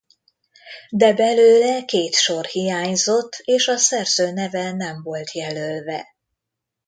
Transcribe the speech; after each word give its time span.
De 0.89 1.13
belőle 1.13 1.85
két 1.85 2.13
sor 2.13 2.45
hiányzott 2.45 3.41
és 3.43 3.67
a 3.67 3.77
szerző 3.77 4.31
neve 4.31 4.71
nem 4.71 5.01
volt 5.03 5.31
jelölve. 5.33 6.07